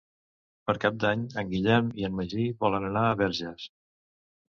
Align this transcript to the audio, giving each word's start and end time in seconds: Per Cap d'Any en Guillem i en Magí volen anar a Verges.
Per 0.69 0.73
Cap 0.85 0.97
d'Any 1.03 1.27
en 1.43 1.53
Guillem 1.53 1.93
i 2.03 2.09
en 2.09 2.19
Magí 2.23 2.49
volen 2.67 2.91
anar 2.91 3.07
a 3.11 3.17
Verges. 3.25 3.73